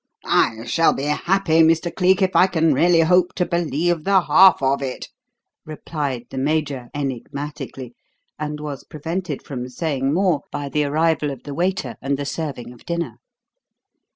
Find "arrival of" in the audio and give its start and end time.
10.85-11.43